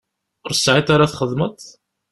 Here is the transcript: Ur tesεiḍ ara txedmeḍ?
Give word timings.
Ur 0.43 0.51
tesεiḍ 0.53 0.87
ara 0.95 1.11
txedmeḍ? 1.11 1.55